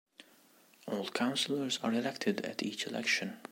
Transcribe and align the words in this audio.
All 0.87 1.07
councillors 1.09 1.77
are 1.83 1.93
elected 1.93 2.41
at 2.41 2.63
each 2.63 2.87
election. 2.87 3.37